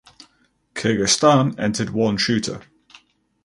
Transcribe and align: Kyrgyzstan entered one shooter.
Kyrgyzstan 0.73 1.53
entered 1.59 1.91
one 1.91 2.17
shooter. 2.17 2.61